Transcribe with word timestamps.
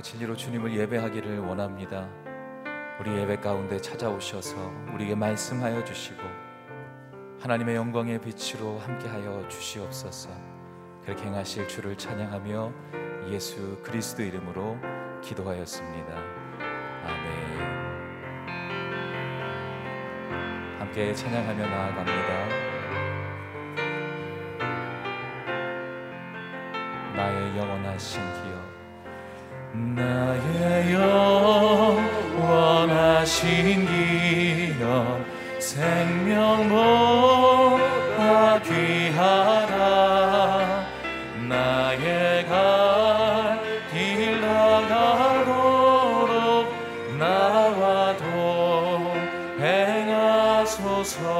영과 0.00 0.02
진리로 0.02 0.34
주님을 0.34 0.74
예배하기를 0.74 1.40
원합니다. 1.40 2.08
우리 2.98 3.12
예배 3.18 3.36
가운데 3.36 3.78
찾아오셔서 3.78 4.56
우리에게 4.94 5.14
말씀하여 5.14 5.84
주시고 5.84 6.22
하나님의 7.40 7.76
영광의 7.76 8.20
빛으로 8.22 8.78
함께하여 8.78 9.46
주시옵소서. 9.48 10.30
그렇게 11.04 11.24
행하실 11.24 11.68
주를 11.68 11.96
찬양하며 11.96 12.72
예수 13.28 13.78
그리스도 13.82 14.22
이름으로 14.22 14.78
기도하였습니다. 15.22 16.14
아멘. 17.04 17.60
함께 20.78 21.14
찬양하며 21.14 21.66
나아갑니다. 21.66 22.48
나의 27.16 27.58
영원하신 27.58 28.20
기억 28.42 28.69
나의 29.72 30.92
영원하신 32.54 33.86
기억 33.86 35.24
생명보다 35.60 36.70
귀하다. 38.62 39.74
나의 41.48 42.46
갈길 42.46 44.40
나가도록 44.40 45.54
나와도 47.18 48.24
행하소서 49.60 51.39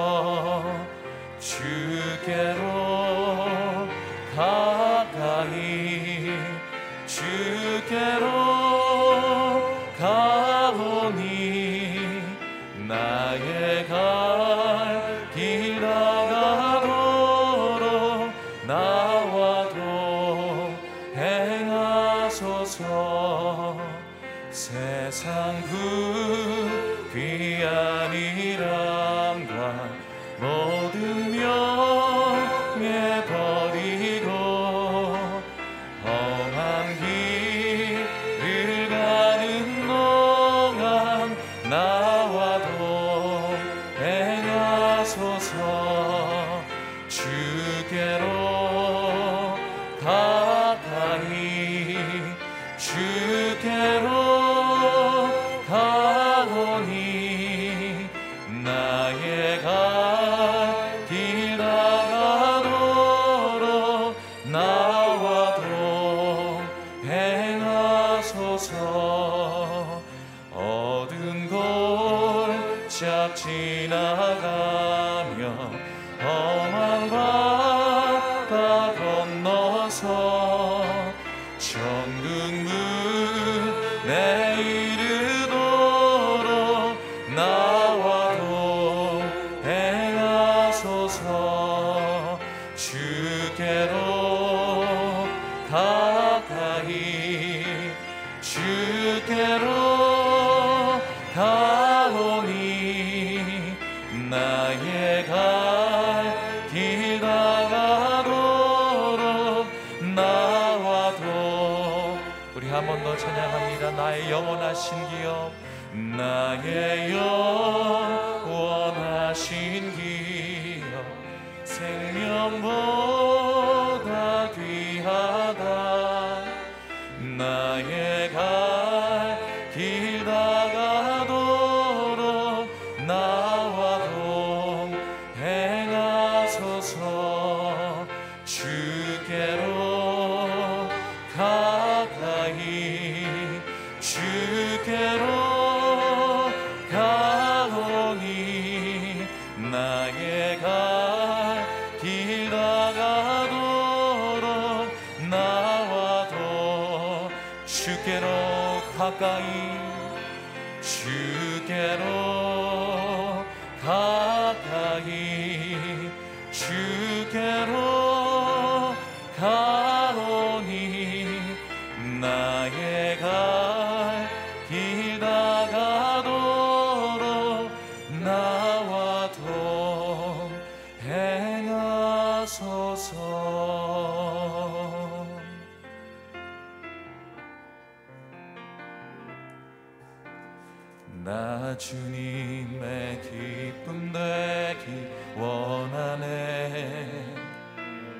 나 191.23 191.77
주님의 191.77 193.21
기쁨 193.21 194.11
되기 194.11 195.07
원하네. 195.37 197.35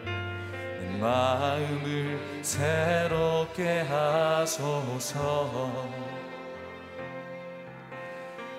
내 0.05 0.99
마음을 0.99 2.21
새롭게 2.43 3.87
하소서. 3.89 5.89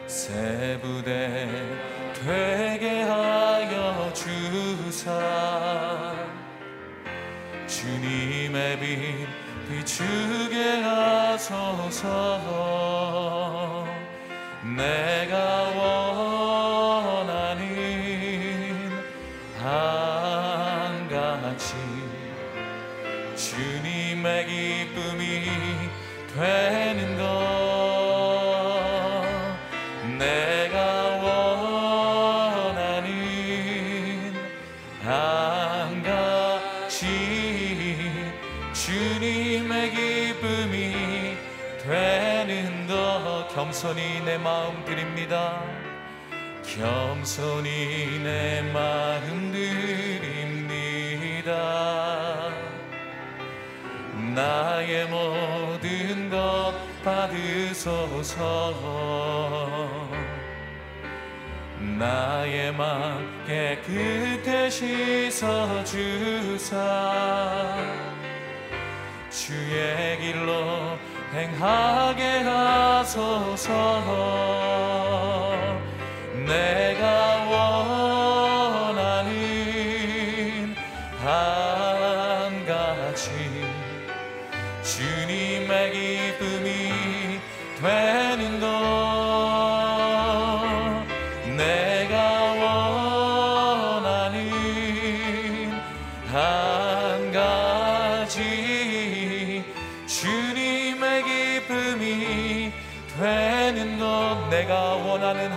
새 0.08 0.80
부대 0.82 1.48
되게 2.16 3.04
하여 3.04 4.12
주사. 4.14 5.12
주님의 7.68 8.80
빛 8.80 9.28
비추게 9.70 10.82
하소서 10.82 13.01
내가 14.76 15.61
겸손히 43.82 44.22
내 44.24 44.38
마음 44.38 44.86
드립니다. 44.86 45.60
겸손히 46.64 48.20
내 48.24 48.62
마음 48.72 49.52
드립니다. 49.52 51.52
나의 54.36 55.08
모든 55.08 56.30
것 56.30 56.76
받으소서. 57.04 58.38
나의 61.80 62.72
맘 62.74 63.44
깨끗해 63.48 64.70
씻어주사. 64.70 66.78
주의 69.32 70.20
길로 70.20 71.00
행하게 71.34 72.42
하소서. 72.42 73.72
내가 76.46 77.31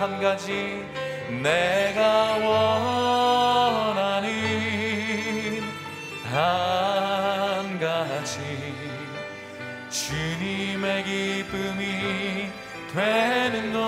한 0.04 0.20
가지 0.20 0.84
내가 1.42 2.36
원하는 2.36 4.28
한 6.30 7.80
가지. 7.80 8.38
주님의 9.88 11.04
기쁨이 11.04 12.50
되는 12.92 13.72
것 13.72 13.80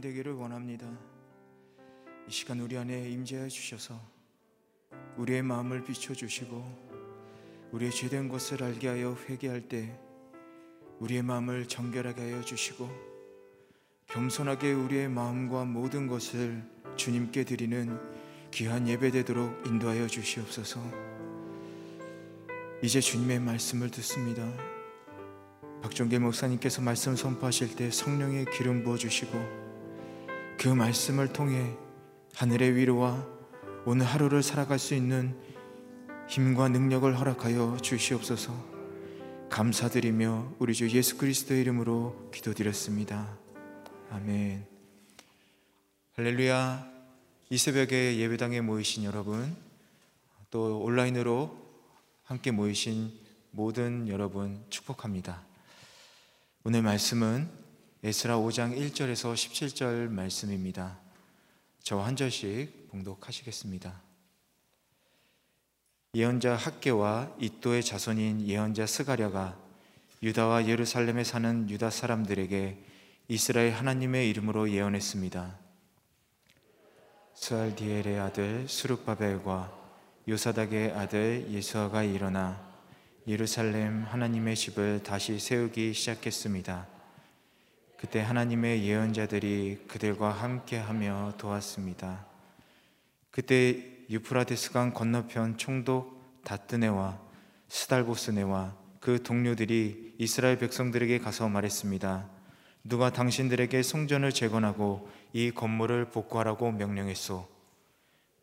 되기를 0.00 0.32
원합니다. 0.32 0.86
이 2.28 2.30
시간 2.30 2.60
우리 2.60 2.76
안에 2.78 3.10
임재해 3.10 3.48
주셔서 3.48 4.00
우리의 5.16 5.42
마음을 5.42 5.84
비춰 5.84 6.14
주시고 6.14 6.90
우리의 7.72 7.90
죄된 7.90 8.28
것을 8.28 8.62
알게 8.62 8.88
하여 8.88 9.16
회개할 9.28 9.68
때 9.68 9.98
우리의 11.00 11.22
마음을 11.22 11.66
정결하게 11.66 12.22
하여 12.22 12.42
주시고 12.42 12.88
겸손하게 14.06 14.72
우리의 14.72 15.08
마음과 15.08 15.64
모든 15.64 16.06
것을 16.06 16.62
주님께 16.96 17.44
드리는 17.44 17.98
귀한 18.50 18.86
예배되도록 18.86 19.66
인도하여 19.66 20.06
주시옵소서. 20.06 20.80
이제 22.82 23.00
주님의 23.00 23.40
말씀을 23.40 23.90
듣습니다. 23.90 24.46
박종길 25.82 26.20
목사님께서 26.20 26.82
말씀 26.82 27.16
선포하실 27.16 27.76
때 27.76 27.90
성령의 27.90 28.46
기름 28.56 28.84
부어 28.84 28.96
주시고 28.96 29.61
그 30.58 30.68
말씀을 30.68 31.32
통해 31.32 31.76
하늘의 32.34 32.76
위로와 32.76 33.26
오늘 33.84 34.06
하루를 34.06 34.42
살아갈 34.42 34.78
수 34.78 34.94
있는 34.94 35.36
힘과 36.28 36.68
능력을 36.68 37.18
허락하여 37.18 37.78
주시옵소서. 37.82 38.52
감사드리며 39.50 40.54
우리 40.58 40.72
주 40.74 40.88
예수 40.90 41.18
그리스도의 41.18 41.60
이름으로 41.60 42.30
기도드렸습니다. 42.32 43.36
아멘. 44.10 44.66
할렐루야. 46.14 46.90
이 47.50 47.58
새벽에 47.58 48.16
예배당에 48.16 48.62
모이신 48.62 49.04
여러분, 49.04 49.54
또 50.50 50.80
온라인으로 50.80 51.54
함께 52.22 52.50
모이신 52.50 53.12
모든 53.50 54.08
여러분 54.08 54.64
축복합니다. 54.70 55.42
오늘 56.64 56.80
말씀은 56.82 57.61
에스라 58.04 58.36
5장 58.38 58.76
1절에서 58.76 59.32
17절 59.32 60.08
말씀입니다. 60.08 60.98
저와 61.84 62.04
한 62.04 62.16
절씩 62.16 62.88
봉독하시겠습니다. 62.90 64.02
예언자 66.16 66.56
학계와 66.56 67.32
이또의 67.38 67.84
자손인 67.84 68.48
예언자 68.48 68.86
스가랴가 68.86 69.56
유다와 70.20 70.66
예루살렘에 70.66 71.22
사는 71.22 71.70
유다 71.70 71.90
사람들에게 71.90 72.76
이스라엘 73.28 73.72
하나님의 73.72 74.28
이름으로 74.30 74.68
예언했습니다. 74.68 75.56
스알디엘의 77.34 78.18
아들 78.18 78.66
수룹바벨과 78.68 79.72
요사닥의 80.28 80.90
아들 80.90 81.46
예수아가 81.52 82.02
일어나 82.02 82.68
예루살렘 83.28 84.02
하나님의 84.02 84.56
집을 84.56 85.04
다시 85.04 85.38
세우기 85.38 85.94
시작했습니다. 85.94 87.01
그때 88.02 88.20
하나님의 88.20 88.82
예언자들이 88.82 89.84
그들과 89.86 90.30
함께하며 90.32 91.34
도왔습니다. 91.38 92.26
그때 93.30 93.76
유프라데스 94.10 94.72
강 94.72 94.92
건너편 94.92 95.56
총독 95.56 96.42
다뜨네와 96.42 97.20
스달보스네와 97.68 98.76
그 98.98 99.22
동료들이 99.22 100.16
이스라엘 100.18 100.58
백성들에게 100.58 101.20
가서 101.20 101.48
말했습니다. 101.48 102.28
누가 102.82 103.12
당신들에게 103.12 103.80
성전을 103.84 104.32
재건하고 104.32 105.08
이 105.32 105.52
건물을 105.52 106.06
복구하라고 106.06 106.72
명령했소. 106.72 107.46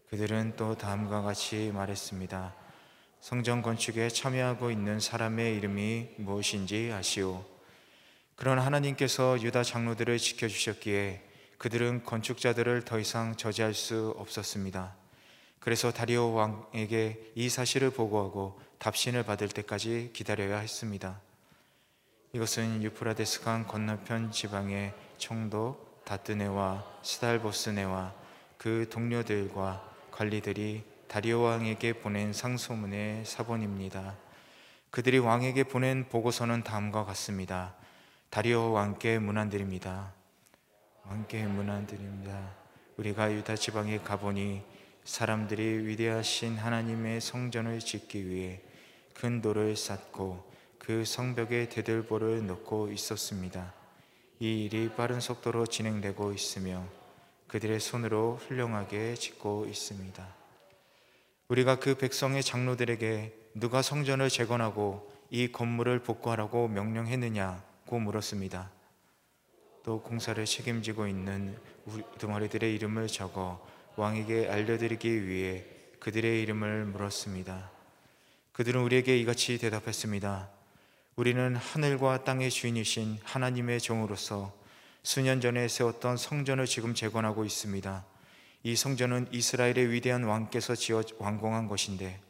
그들은 0.09 0.53
또 0.55 0.77
다음과 0.77 1.21
같이 1.23 1.73
말했습니다. 1.73 2.55
성전 3.19 3.61
건축에 3.61 4.07
참여하고 4.07 4.71
있는 4.71 5.01
사람의 5.01 5.57
이름이 5.57 6.11
무엇인지 6.19 6.93
아시오. 6.93 7.48
그러나 8.41 8.65
하나님께서 8.65 9.41
유다 9.41 9.63
장로들을 9.63 10.17
지켜주셨기에 10.17 11.21
그들은 11.57 12.05
건축자들을 12.05 12.85
더 12.85 12.97
이상 12.97 13.35
저지할 13.35 13.73
수 13.73 14.15
없었습니다. 14.17 14.95
그래서 15.59 15.91
다리오 15.91 16.31
왕에게 16.31 17.33
이 17.35 17.49
사실을 17.49 17.89
보고하고 17.89 18.57
답신을 18.77 19.23
받을 19.23 19.49
때까지 19.49 20.11
기다려야 20.13 20.59
했습니다. 20.59 21.19
이것은 22.31 22.81
유프라데스 22.81 23.41
강 23.41 23.67
건너편 23.67 24.31
지방의 24.31 24.93
총독 25.17 26.05
다뜨네와 26.05 26.85
스달보스네와 27.03 28.13
그 28.57 28.87
동료들과 28.89 29.83
관리들이 30.11 30.85
다리오 31.09 31.41
왕에게 31.41 31.99
보낸 31.99 32.31
상소문의 32.31 33.25
사본입니다. 33.25 34.15
그들이 34.91 35.17
왕에게 35.17 35.65
보낸 35.65 36.07
보고서는 36.07 36.63
다음과 36.63 37.03
같습니다. 37.03 37.75
다리오 38.29 38.73
왕께 38.73 39.17
문안드립니다. 39.17 40.13
왕께 41.03 41.47
문안드립니다. 41.47 42.51
우리가 42.97 43.33
유다 43.33 43.55
지방에 43.55 43.97
가보니 43.97 44.61
사람들이 45.03 45.87
위대하신 45.87 46.55
하나님의 46.55 47.21
성전을 47.21 47.79
짓기 47.79 48.29
위해 48.29 48.61
큰 49.15 49.41
돌을 49.41 49.75
쌓고 49.75 50.47
그 50.77 51.05
성벽에 51.05 51.69
대들보를 51.69 52.45
놓고 52.45 52.91
있었습니다. 52.91 53.73
이 54.37 54.65
일이 54.65 54.89
빠른 54.89 55.19
속도로 55.19 55.65
진행되고 55.65 56.31
있으며 56.31 56.85
그들의 57.47 57.79
손으로 57.79 58.39
훌륭하게 58.45 59.15
짓고 59.15 59.65
있습니다. 59.65 60.27
우리가 61.47 61.79
그 61.79 61.95
백성의 61.95 62.43
장로들에게 62.43 63.33
누가 63.55 63.81
성전을 63.81 64.29
재건하고 64.29 65.11
이 65.31 65.51
건물을 65.51 66.03
복구하라고 66.03 66.67
명령했느냐 66.67 67.68
고 67.89 67.97
물었습니다. 67.97 68.69
또 69.81 69.99
공사를 70.03 70.45
책임지고 70.45 71.07
있는 71.07 71.57
우두머리들의 71.87 72.75
이름을 72.75 73.07
적어 73.07 73.65
왕에게 73.95 74.47
알려드리기 74.47 75.27
위해 75.27 75.65
그들의 75.99 76.43
이름을 76.43 76.85
물었습니다. 76.85 77.71
그들은 78.51 78.81
우리에게 78.81 79.17
이같이 79.17 79.57
대답했습니다. 79.57 80.51
우리는 81.15 81.55
하늘과 81.55 82.25
땅의 82.25 82.51
주인이신 82.51 83.21
하나님의 83.23 83.79
종으로서 83.79 84.53
수년 85.01 85.41
전에 85.41 85.67
세웠던 85.67 86.17
성전을 86.17 86.67
지금 86.67 86.93
재건하고 86.93 87.43
있습니다. 87.43 88.05
이 88.61 88.75
성전은 88.75 89.29
이스라엘의 89.31 89.89
위대한 89.89 90.25
왕께서 90.25 90.75
지어 90.75 91.01
완공한 91.17 91.67
것인데 91.67 92.21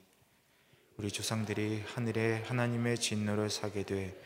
우리 0.96 1.12
조상들이 1.12 1.84
하늘에 1.86 2.44
하나님의 2.46 2.98
진노를 2.98 3.50
사게 3.50 3.84
돼 3.84 4.18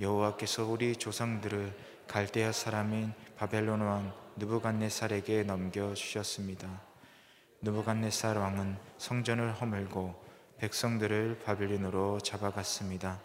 여호와께서 0.00 0.66
우리 0.66 0.96
조상들을 0.96 1.72
갈대아 2.08 2.52
사람인 2.52 3.12
바벨론 3.36 3.80
왕 3.80 4.12
느부갓네살에게 4.36 5.44
넘겨 5.44 5.94
주셨습니다. 5.94 6.82
느부갓네살 7.62 8.36
왕은 8.36 8.76
성전을 8.98 9.52
허물고 9.54 10.22
백성들을 10.58 11.40
바벨론으로 11.44 12.20
잡아갔습니다. 12.20 13.20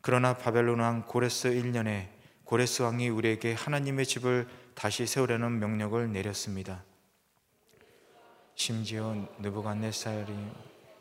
그러나 0.00 0.36
바벨론 0.36 0.80
왕 0.80 1.06
고레스 1.06 1.50
1년에 1.50 2.08
고레스 2.44 2.82
왕이 2.82 3.08
우리에게 3.08 3.54
하나님의 3.54 4.06
집을 4.06 4.48
다시 4.74 5.06
세우려는 5.06 5.58
명령을 5.58 6.12
내렸습니다. 6.12 6.82
심지어 8.54 9.14
느부갓네살이 9.38 10.34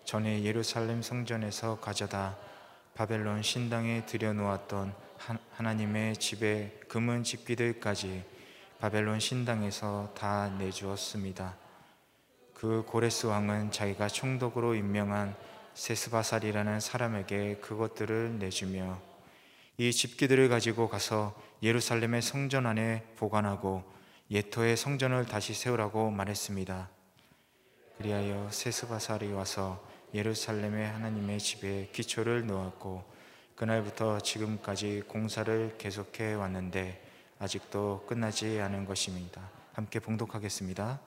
전에 0.06 0.44
예루살렘 0.44 1.02
성전에서 1.02 1.80
가져다 1.80 2.38
바벨론 2.96 3.42
신당에 3.42 4.06
들여놓았던 4.06 4.94
하나님의 5.52 6.18
집의 6.18 6.80
금은 6.88 7.24
집기들까지 7.24 8.24
바벨론 8.80 9.20
신당에서 9.20 10.14
다 10.16 10.50
내주었습니다. 10.60 11.56
그 12.54 12.84
고레스 12.88 13.26
왕은 13.26 13.72
자기가 13.72 14.08
총독으로 14.08 14.76
임명한 14.76 15.36
세스바살이라는 15.74 16.80
사람에게 16.80 17.56
그것들을 17.62 18.38
내주며 18.40 19.02
이 19.78 19.92
집기들을 19.92 20.50
가지고 20.50 20.88
가서 20.88 21.36
예루살렘의 21.64 22.22
성전 22.22 22.68
안에 22.68 23.04
보관하고 23.16 23.84
예토의 24.30 24.78
성전을 24.78 25.26
다시 25.26 25.54
세우라고 25.54 26.12
말했습니다. 26.12 26.90
그리하여 27.98 28.50
세스바살이 28.52 29.32
와서 29.32 29.84
예루살렘의 30.14 30.88
하나님의 30.88 31.40
집에 31.40 31.90
기초를 31.92 32.46
놓았고 32.46 33.04
그날부터 33.56 34.20
지금까지 34.20 35.04
공사를 35.08 35.76
계속해 35.78 36.34
왔는데 36.34 37.02
아직도 37.40 38.06
끝나지 38.08 38.60
않은 38.60 38.86
것입니다. 38.86 39.42
함께 39.74 40.00
봉독하겠습니다. 40.00 41.00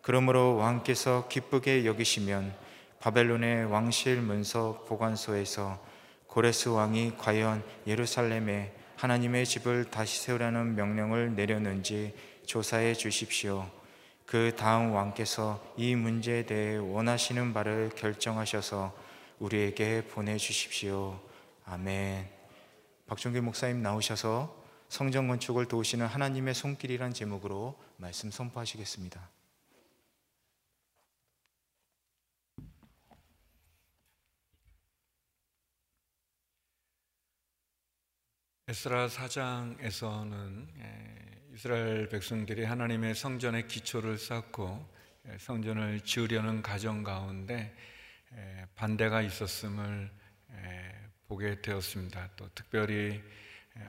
그러므로 0.00 0.56
왕께서 0.56 1.28
기쁘게 1.28 1.84
여기시면 1.84 2.54
바벨론의 3.00 3.66
왕실 3.66 4.20
문서 4.20 4.84
보관소에서 4.88 5.84
고레스 6.28 6.70
왕이 6.70 7.16
과연 7.18 7.62
예루살렘에 7.86 8.72
하나님의 8.96 9.44
집을 9.44 9.90
다시 9.90 10.22
세우라는 10.22 10.76
명령을 10.76 11.34
내렸는지 11.34 12.14
조사해 12.46 12.94
주십시오. 12.94 13.68
그 14.26 14.54
다음 14.56 14.92
왕께서 14.92 15.62
이 15.76 15.94
문제에 15.94 16.46
대해 16.46 16.76
원하시는 16.76 17.52
바를 17.52 17.90
결정하셔서 17.94 18.96
우리에게 19.38 20.06
보내주십시오. 20.06 21.20
아멘. 21.64 22.28
박종규 23.06 23.42
목사님 23.42 23.82
나오셔서 23.82 24.62
성전 24.88 25.28
건축을 25.28 25.66
도우시는 25.66 26.06
하나님의 26.06 26.54
손길이란 26.54 27.12
제목으로 27.12 27.78
말씀 27.96 28.30
선포하시겠습니다. 28.30 29.28
에스라 38.68 39.08
사장에서는 39.08 40.68
이스라엘 41.54 42.08
백성들이 42.08 42.64
하나님의 42.64 43.14
성전의 43.14 43.68
기초를 43.68 44.16
쌓고 44.16 44.88
성전을 45.38 46.00
지으려는 46.00 46.62
가정 46.62 47.02
가운데 47.02 47.76
반대가 48.74 49.20
있었음을 49.20 50.10
보게 51.28 51.60
되었습니다. 51.60 52.30
또 52.36 52.48
특별히 52.54 53.20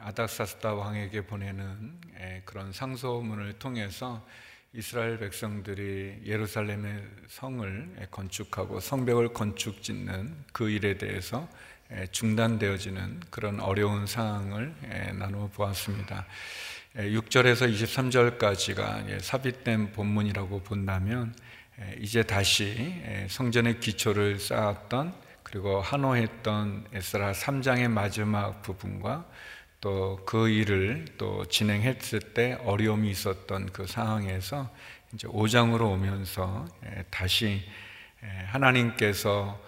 아닥사스다 0.02 0.74
왕에게 0.74 1.26
보내는 1.26 2.02
그런 2.44 2.74
상소문을 2.74 3.60
통해서 3.60 4.28
이스라엘 4.74 5.18
백성들이 5.20 6.24
예루살렘의 6.26 7.08
성을 7.30 8.08
건축하고 8.12 8.82
성벽을 8.82 9.32
건축 9.32 9.82
짓는 9.82 10.36
그 10.52 10.70
일에 10.70 10.98
대해서 10.98 11.48
중단되어지는 12.12 13.22
그런 13.30 13.62
어려운 13.62 14.06
상황을 14.06 14.74
나누어 15.18 15.48
보았습니다. 15.48 16.26
6절에서 16.96 17.74
23절까지가 18.38 19.20
삽입된 19.20 19.94
본문이라고 19.94 20.62
본다면 20.62 21.36
이제 22.00 22.22
다시 22.22 23.02
성전의 23.30 23.80
기초를 23.80 24.40
쌓았던 24.40 25.16
그리고 25.42 25.82
한호했던 25.82 26.88
에스라 26.94 27.32
3장의 27.32 27.90
마지막 27.90 28.62
부분과 28.62 29.26
또 29.82 30.24
그 30.26 30.50
일을 30.50 31.06
또 31.18 31.46
진행했을 31.46 32.20
때 32.20 32.58
어려움이 32.64 33.10
있었던 33.10 33.72
그 33.74 33.86
상황에서 33.86 34.70
이제 35.14 35.28
5장으로 35.28 35.92
오면서 35.92 36.68
다시 37.10 37.64
하나님께서 38.48 39.60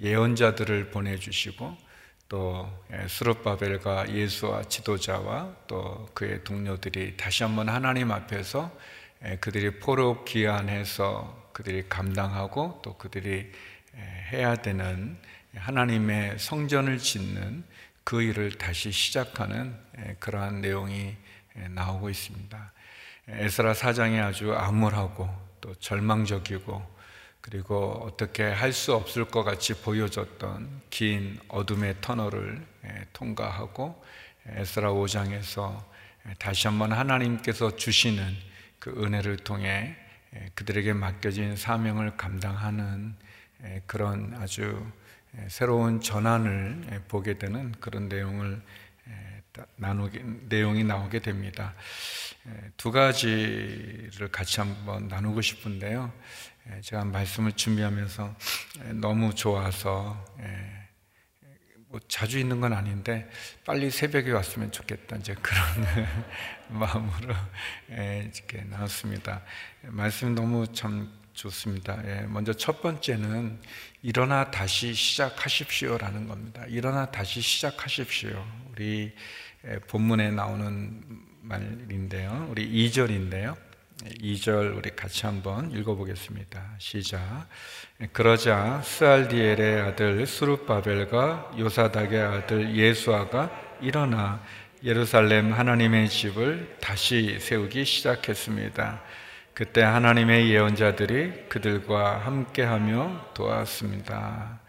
예언자들을 0.00 0.90
보내주시고 0.90 1.85
또 2.28 2.68
예, 2.92 3.06
스룹바벨과 3.08 4.12
예수와 4.12 4.64
지도자와 4.64 5.54
또 5.66 6.08
그의 6.14 6.42
동료들이 6.42 7.16
다시 7.16 7.44
한번 7.44 7.68
하나님 7.68 8.10
앞에서 8.10 8.70
예, 9.24 9.36
그들이 9.36 9.78
포로 9.78 10.24
기한해서 10.24 11.50
그들이 11.52 11.88
감당하고 11.88 12.80
또 12.82 12.96
그들이 12.96 13.52
예, 13.96 14.00
해야 14.32 14.56
되는 14.56 15.16
하나님의 15.54 16.38
성전을 16.38 16.98
짓는 16.98 17.64
그 18.04 18.22
일을 18.22 18.52
다시 18.52 18.92
시작하는 18.92 19.74
그러한 20.20 20.60
내용이 20.60 21.16
나오고 21.70 22.10
있습니다. 22.10 22.72
에스라 23.28 23.74
사장이 23.74 24.20
아주 24.20 24.54
암울하고 24.54 25.28
또 25.60 25.74
절망적이고 25.76 26.95
그리고 27.48 28.02
어떻게 28.04 28.42
할 28.42 28.72
수 28.72 28.92
없을 28.92 29.24
것 29.24 29.44
같이 29.44 29.72
보여졌던 29.74 30.82
긴 30.90 31.38
어둠의 31.46 31.96
터널을 32.00 32.66
예, 32.84 33.06
통과하고 33.12 34.04
에스라 34.48 34.90
5장에서 34.92 35.84
다시 36.40 36.66
한번 36.66 36.92
하나님께서 36.92 37.76
주시는 37.76 38.36
그 38.80 38.90
은혜를 38.90 39.38
통해 39.38 39.96
예, 40.34 40.50
그들에게 40.56 40.92
맡겨진 40.92 41.56
사명을 41.56 42.16
감당하는 42.16 43.14
예, 43.62 43.80
그런 43.86 44.34
아주 44.40 44.84
새로운 45.48 46.00
전환을 46.00 47.02
보게 47.06 47.38
되는 47.38 47.72
그런 47.78 48.08
내용을 48.08 48.60
나누게 49.76 50.22
내용이 50.48 50.84
나오게 50.84 51.20
됩니다. 51.20 51.74
두 52.76 52.90
가지를 52.90 54.28
같이 54.30 54.60
한번 54.60 55.08
나누고 55.08 55.40
싶은데요. 55.40 56.12
예, 56.70 56.80
제가 56.80 57.04
말씀을 57.04 57.52
준비하면서 57.52 58.34
예, 58.84 58.92
너무 58.92 59.34
좋아서 59.34 60.24
예, 60.40 60.76
뭐 61.88 62.00
자주 62.08 62.38
있는 62.38 62.60
건 62.60 62.72
아닌데 62.72 63.30
빨리 63.64 63.90
새벽에 63.90 64.32
왔으면 64.32 64.72
좋겠다 64.72 65.16
이제 65.16 65.34
그런 65.34 65.64
마음으로 66.68 67.34
이렇게 67.88 68.62
나왔습니다. 68.64 69.42
말씀 69.82 70.34
너무 70.34 70.72
참 70.72 71.12
좋습니다. 71.32 71.96
먼저 72.28 72.52
첫 72.52 72.82
번째는 72.82 73.60
일어나 74.02 74.50
다시 74.50 74.94
시작하십시오라는 74.94 76.26
겁니다. 76.26 76.64
일어나 76.66 77.10
다시 77.10 77.40
시작하십시오. 77.40 78.44
우리 78.72 79.14
본문에 79.86 80.30
나오는 80.32 81.02
말인데요. 81.42 82.48
우리 82.50 82.68
2절인데요. 82.68 83.65
2절 84.04 84.76
우리 84.76 84.90
같이 84.90 85.24
한번 85.26 85.70
읽어보겠습니다. 85.70 86.76
시작. 86.78 87.48
그러자 88.12 88.82
스알디엘의 88.84 89.80
아들 89.80 90.26
수룹바벨과 90.26 91.52
요사닥의 91.58 92.20
아들 92.20 92.76
예수아가 92.76 93.50
일어나 93.80 94.42
예루살렘 94.84 95.52
하나님의 95.52 96.08
집을 96.08 96.76
다시 96.80 97.38
세우기 97.40 97.84
시작했습니다. 97.84 99.02
그때 99.54 99.82
하나님의 99.82 100.50
예언자들이 100.50 101.48
그들과 101.48 102.18
함께하며 102.18 103.32
도왔습니다. 103.32 104.60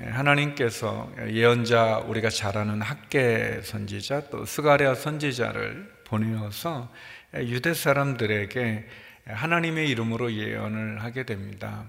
하나님께서 0.00 1.10
예언자 1.28 2.04
우리가 2.06 2.28
잘 2.28 2.58
아는 2.58 2.82
학계 2.82 3.60
선지자 3.62 4.28
또 4.30 4.44
스가랴 4.44 4.94
선지자를 4.94 5.98
보내어서 6.04 6.92
유대 7.34 7.74
사람들에게 7.74 8.86
하나님의 9.26 9.90
이름으로 9.90 10.32
예언을 10.32 11.02
하게 11.02 11.24
됩니다. 11.24 11.84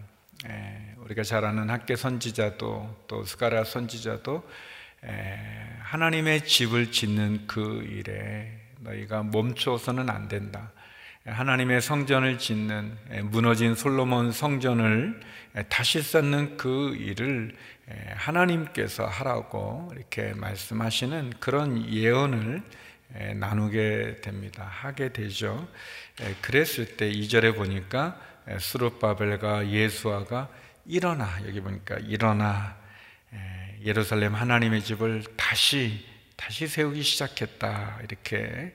우리가 0.98 1.24
잘 1.24 1.46
아는 1.46 1.70
학계 1.70 1.96
선지자도 1.96 3.06
또 3.08 3.24
스가랴 3.24 3.64
선지자도 3.64 4.44
하나님의 5.80 6.46
집을 6.46 6.92
짓는 6.92 7.48
그 7.48 7.88
일에 7.90 8.52
너희가 8.80 9.24
멈춰서는 9.24 10.10
안 10.10 10.28
된다. 10.28 10.72
하나님의 11.26 11.82
성전을 11.82 12.38
짓는 12.38 12.98
무너진 13.26 13.76
솔로몬 13.76 14.32
성전을 14.34 15.22
다시 15.70 16.02
쌓는 16.02 16.58
그 16.58 16.96
일을 16.96 17.56
하나님께서 18.16 19.06
하라고 19.06 19.90
이렇게 19.96 20.34
말씀하시는 20.34 21.34
그런 21.40 21.90
예언을 21.90 22.62
나누게 23.36 24.22
됩니다. 24.22 24.64
하게 24.64 25.12
되죠. 25.12 25.68
그랬을 26.42 26.98
때 26.98 27.12
2절에 27.12 27.56
보니까 27.56 28.20
수르바벨과 28.60 29.70
예수아가 29.70 30.50
일어나 30.86 31.28
여기 31.48 31.60
보니까 31.60 31.98
일어나 31.98 32.78
예루살렘 33.84 34.36
하나님의 34.36 34.84
집을 34.84 35.24
다시 35.36 36.06
다시 36.36 36.68
세우기 36.68 37.02
시작했다 37.02 38.00
이렇게 38.04 38.74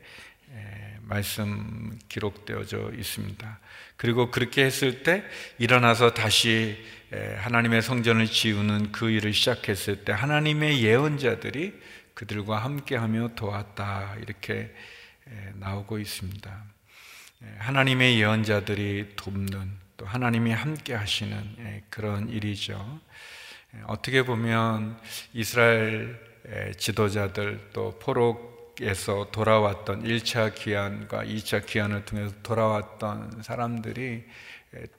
말씀 1.01 1.99
기록되어져 2.09 2.93
있습니다. 2.97 3.59
그리고 3.97 4.31
그렇게 4.31 4.65
했을 4.65 5.03
때 5.03 5.25
일어나서 5.59 6.15
다시 6.15 6.85
하나님의 7.39 7.83
성전을 7.83 8.27
지우는 8.27 8.91
그 8.93 9.11
일을 9.11 9.33
시작했을 9.33 10.05
때 10.05 10.13
하나님의 10.13 10.83
예언자들이 10.83 11.73
그들과 12.15 12.59
함께하며 12.59 13.35
도왔다 13.35 14.17
이렇게 14.21 14.73
나오고 15.55 15.99
있습니다. 15.99 16.65
하나님의 17.59 18.21
예언자들이 18.21 19.15
돕는 19.17 19.71
또 19.97 20.07
하나님이 20.07 20.53
함께 20.53 20.95
하시는 20.95 21.83
그런 21.91 22.29
일이죠. 22.29 23.01
어떻게 23.87 24.23
보면 24.23 24.99
이스라엘 25.33 26.19
지도자들 26.79 27.71
또 27.73 27.99
포로에서 27.99 29.31
돌아왔던 29.33 30.05
1차 30.05 30.55
기한과 30.55 31.25
2차 31.25 31.67
기한을 31.67 32.05
통해서 32.05 32.35
돌아왔던 32.43 33.43
사람들이 33.43 34.25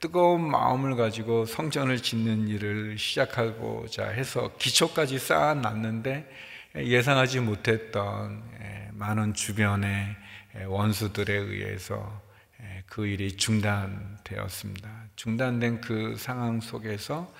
뜨거운 0.00 0.48
마음을 0.50 0.96
가지고 0.96 1.46
성전을 1.46 2.02
짓는 2.02 2.48
일을 2.48 2.98
시작하고자 2.98 4.08
해서 4.08 4.52
기초까지 4.58 5.18
쌓아놨는데 5.18 6.30
예상하지 6.76 7.40
못했던 7.40 8.42
많은 8.92 9.32
주변의 9.32 10.16
원수들에 10.66 11.32
의해서 11.32 12.22
그 12.86 13.06
일이 13.06 13.36
중단되었습니다. 13.36 15.04
중단된 15.16 15.80
그 15.80 16.16
상황 16.18 16.60
속에서 16.60 17.32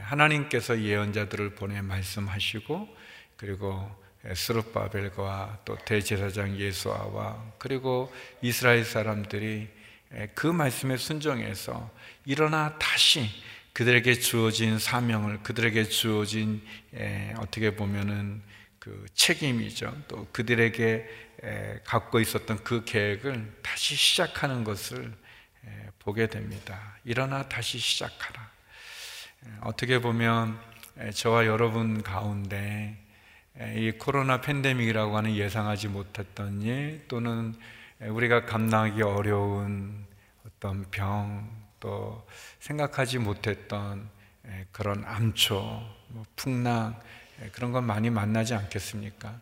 하나님께서 0.00 0.80
예언자들을 0.80 1.56
보내 1.56 1.82
말씀하시고 1.82 2.88
그리고 3.36 3.90
스룹바벨과 4.34 5.60
또 5.64 5.76
대제사장 5.84 6.56
예수아와 6.56 7.52
그리고 7.58 8.12
이스라엘 8.40 8.84
사람들이 8.84 9.68
그 10.34 10.46
말씀에 10.46 10.96
순종해서 10.96 11.90
일어나 12.24 12.78
다시 12.78 13.28
그들에게 13.78 14.14
주어진 14.14 14.76
사명을 14.76 15.44
그들에게 15.44 15.84
주어진 15.84 16.60
어떻게 17.36 17.76
보면은 17.76 18.42
그 18.80 19.06
책임이죠. 19.14 19.96
또 20.08 20.26
그들에게 20.32 21.08
갖고 21.84 22.18
있었던 22.18 22.64
그 22.64 22.82
계획을 22.84 23.60
다시 23.62 23.94
시작하는 23.94 24.64
것을 24.64 25.14
보게 26.00 26.26
됩니다. 26.26 26.96
일어나 27.04 27.48
다시 27.48 27.78
시작하라. 27.78 28.50
어떻게 29.60 30.00
보면 30.00 30.58
저와 31.14 31.46
여러분 31.46 32.02
가운데 32.02 32.98
이 33.76 33.92
코로나 33.96 34.40
팬데믹이라고 34.40 35.16
하는 35.16 35.36
예상하지 35.36 35.86
못했던 35.86 36.62
일 36.62 37.04
또는 37.06 37.54
우리가 38.00 38.44
감당하기 38.44 39.02
어려운 39.02 40.04
어떤 40.44 40.84
병 40.90 41.67
또 41.80 42.26
생각하지 42.60 43.18
못했던 43.18 44.08
그런 44.72 45.04
암초, 45.04 45.54
뭐 46.08 46.24
풍랑 46.36 47.00
그런 47.52 47.72
건 47.72 47.84
많이 47.84 48.10
만나지 48.10 48.54
않겠습니까? 48.54 49.40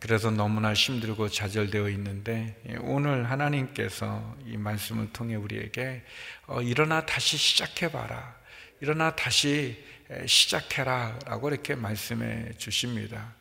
그래서 0.00 0.30
너무나 0.30 0.74
힘들고 0.74 1.28
좌절되어 1.28 1.88
있는데 1.90 2.60
오늘 2.80 3.30
하나님께서 3.30 4.36
이 4.44 4.56
말씀을 4.56 5.12
통해 5.12 5.36
우리에게 5.36 6.02
어, 6.46 6.60
일어나 6.60 7.06
다시 7.06 7.36
시작해 7.36 7.90
봐라. 7.90 8.36
일어나 8.80 9.14
다시 9.14 9.84
시작해라. 10.26 11.18
라고 11.26 11.48
이렇게 11.48 11.74
말씀해 11.74 12.54
주십니다. 12.58 13.34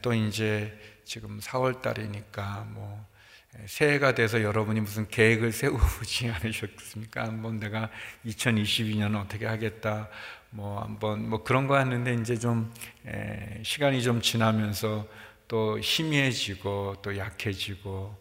또 0.00 0.12
이제 0.12 0.78
지금 1.04 1.40
4월 1.40 1.80
달이니까 1.80 2.66
뭐 2.70 3.06
새해가 3.66 4.14
돼서 4.14 4.42
여러분이 4.42 4.80
무슨 4.80 5.06
계획을 5.08 5.52
세우지 5.52 6.30
않으셨습니까? 6.32 7.24
한번 7.24 7.60
내가 7.60 7.90
2022년 8.26 9.14
어떻게 9.16 9.46
하겠다. 9.46 10.08
뭐 10.50 10.82
한번 10.82 11.28
뭐 11.28 11.42
그런 11.42 11.66
거 11.66 11.78
했는데 11.78 12.14
이제 12.14 12.38
좀 12.38 12.72
시간이 13.62 14.02
좀 14.02 14.20
지나면서 14.20 15.06
또 15.48 15.78
희미해지고 15.78 16.96
또 17.02 17.16
약해지고 17.16 18.16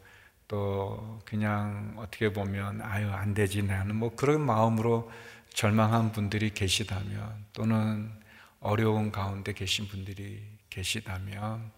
또 0.48 1.22
그냥 1.24 1.96
어떻게 1.98 2.32
보면 2.34 2.82
아유 2.82 3.10
안 3.10 3.34
되지 3.34 3.64
나는 3.64 3.96
뭐 3.96 4.14
그런 4.16 4.42
마음으로 4.42 5.10
절망한 5.54 6.12
분들이 6.12 6.50
계시다면 6.50 7.46
또는 7.54 8.12
어려운 8.60 9.12
가운데 9.12 9.54
계신 9.54 9.88
분들이 9.88 10.44
계시다면 10.70 11.72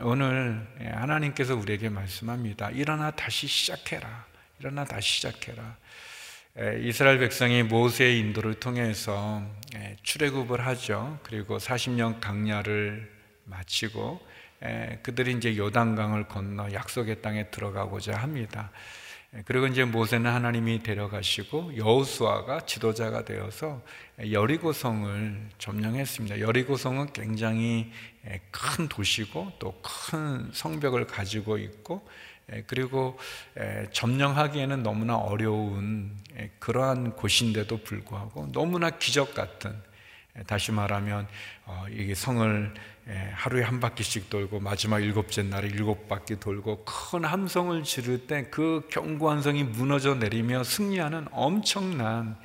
오늘 0.00 0.66
하나님께서 0.80 1.54
우리에게 1.54 1.88
말씀합니다. 1.88 2.70
일어나 2.70 3.10
다시 3.12 3.46
시작해라. 3.46 4.26
일어나 4.58 4.84
다시 4.84 5.16
시작해라. 5.16 5.76
이스라엘 6.82 7.18
백성이 7.18 7.62
모세의 7.62 8.18
인도를 8.18 8.54
통해서 8.54 9.42
출애굽을 10.02 10.66
하죠. 10.66 11.18
그리고 11.22 11.58
40년 11.58 12.20
강야를 12.20 13.12
마치고 13.44 14.26
그들이 15.02 15.34
이제 15.34 15.56
요단강을 15.56 16.28
건너 16.28 16.72
약속의 16.72 17.22
땅에 17.22 17.50
들어가고자 17.50 18.16
합니다. 18.16 18.70
그리고 19.44 19.66
이제 19.66 19.84
모세는 19.84 20.30
하나님이 20.30 20.82
데려가시고 20.84 21.76
여호수아가 21.76 22.66
지도자가 22.66 23.24
되어서 23.24 23.82
여리고성을 24.30 25.50
점령했습니다. 25.58 26.40
여리고성은 26.40 27.12
굉장히 27.12 27.90
큰 28.50 28.88
도시고 28.88 29.52
또 29.58 29.74
큰 29.82 30.50
성벽을 30.52 31.06
가지고 31.06 31.58
있고 31.58 32.06
그리고 32.66 33.18
점령하기에는 33.92 34.82
너무나 34.82 35.16
어려운 35.16 36.16
그러한 36.58 37.16
곳인데도 37.16 37.82
불구하고 37.82 38.50
너무나 38.52 38.90
기적 38.90 39.34
같은 39.34 39.74
다시 40.46 40.72
말하면 40.72 41.28
어, 41.64 41.86
이게 41.90 42.14
성을 42.14 42.74
하루에 43.34 43.62
한 43.62 43.78
바퀴씩 43.80 44.30
돌고 44.30 44.60
마지막 44.60 44.98
일곱째 45.00 45.42
날에 45.42 45.68
일곱 45.68 46.08
바퀴 46.08 46.40
돌고 46.40 46.84
큰 46.84 47.24
함성을 47.24 47.82
지를 47.84 48.26
때 48.26 48.50
그 48.50 48.88
견고한 48.90 49.42
성이 49.42 49.62
무너져 49.62 50.14
내리며 50.14 50.64
승리하는 50.64 51.28
엄청난 51.30 52.36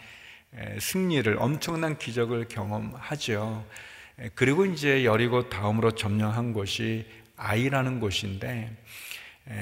승리를 0.80 1.36
엄청난 1.39 1.98
기적을 1.98 2.48
경험하죠. 2.48 3.65
그리고 4.36 4.65
이제 4.65 5.05
여리고 5.05 5.49
다음으로 5.49 5.91
점령한 5.91 6.53
곳이 6.53 7.05
아이라는 7.38 7.99
곳인데 7.99 8.75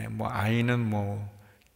뭐 0.10 0.30
아이는 0.30 0.80
뭐 0.80 1.30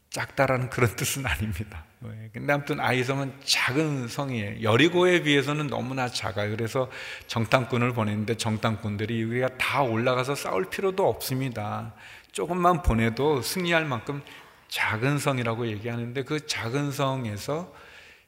작다라는 0.10 0.70
그런 0.72 0.96
뜻은 0.96 1.26
아닙니다. 1.26 1.86
근데 2.34 2.52
아무튼 2.52 2.80
아이성은 2.80 3.34
작은 3.44 4.08
성이에요. 4.08 4.64
여리고에 4.64 5.22
비해서는 5.22 5.68
너무나 5.68 6.08
작아요. 6.10 6.50
그래서 6.50 6.90
정탐꾼을 7.28 7.94
보냈는데 7.94 8.36
정탐꾼들이 8.38 9.24
우리가 9.24 9.50
다 9.58 9.84
올라가서 9.84 10.34
싸울 10.34 10.70
필요도 10.70 11.08
없습니다. 11.08 11.94
조금만 12.32 12.82
보내도 12.82 13.42
승리할 13.42 13.86
만큼 13.86 14.24
작은 14.70 15.20
성이라고 15.20 15.68
얘기하는데 15.68 16.24
그 16.24 16.46
작은 16.48 16.92
성에서 16.92 17.74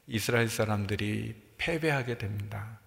이스라엘 0.06 0.48
사람들이 0.48 1.34
패배하게 1.58 2.18
됩니다. 2.18 2.78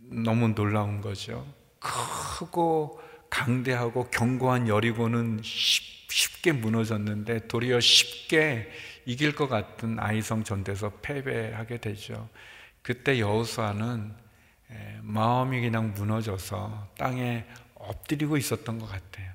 너무 0.00 0.54
놀라운 0.54 1.00
거죠. 1.00 1.46
크고 1.78 3.00
강대하고 3.30 4.08
견고한 4.10 4.68
여리고는 4.68 5.40
쉽게 5.42 6.52
무너졌는데 6.52 7.48
도리어 7.48 7.80
쉽게 7.80 8.70
이길 9.04 9.34
것 9.34 9.48
같은 9.48 9.98
아이성 9.98 10.44
전대에서 10.44 10.90
패배하게 11.02 11.78
되죠. 11.78 12.28
그때 12.82 13.18
여호수아는 13.20 14.14
마음이 15.02 15.60
그냥 15.60 15.92
무너져서 15.94 16.88
땅에 16.98 17.44
엎드리고 17.74 18.36
있었던 18.36 18.78
것 18.78 18.86
같아요. 18.86 19.32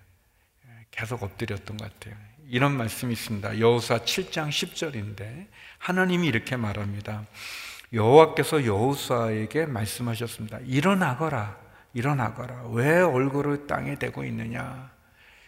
계속 0.89 1.23
엎드렸던 1.23 1.77
것 1.77 1.93
같아요. 1.93 2.17
이런 2.47 2.75
말씀이 2.75 3.13
있습니다. 3.13 3.59
여호수아 3.59 3.99
7장 3.99 4.49
10절인데 4.49 5.47
하나님이 5.77 6.27
이렇게 6.27 6.57
말합니다. 6.57 7.25
여호와께서 7.93 8.65
여호수아에게 8.65 9.65
말씀하셨습니다. 9.65 10.59
일어나거라. 10.65 11.57
일어나거라. 11.93 12.67
왜 12.69 13.01
얼굴을 13.01 13.67
땅에 13.67 13.95
대고 13.95 14.23
있느냐? 14.25 14.89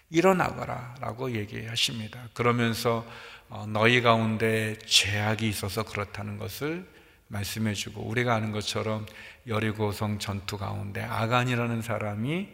일어나거라 0.09 0.95
라고 0.99 1.31
얘기하십니다. 1.31 2.19
그러면서 2.33 3.05
어, 3.49 3.65
너희 3.67 4.01
가운데 4.01 4.77
죄악이 4.85 5.47
있어서 5.47 5.83
그렇다는 5.83 6.37
것을 6.37 6.85
말씀해 7.29 7.73
주고 7.73 8.01
우리가 8.01 8.35
아는 8.35 8.51
것처럼 8.51 9.05
여리고성 9.47 10.19
전투 10.19 10.57
가운데 10.57 11.01
아간이라는 11.01 11.81
사람이 11.81 12.49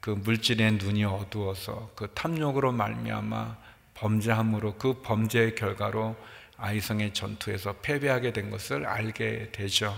그 0.00 0.10
물질의 0.10 0.72
눈이 0.72 1.04
어두워서 1.04 1.90
그 1.94 2.08
탐욕으로 2.14 2.72
말미암아 2.72 3.56
범죄함으로 3.94 4.74
그 4.74 5.00
범죄의 5.02 5.54
결과로 5.54 6.16
아이성의 6.56 7.14
전투에서 7.14 7.76
패배하게 7.82 8.32
된 8.32 8.50
것을 8.50 8.86
알게 8.86 9.50
되죠. 9.52 9.96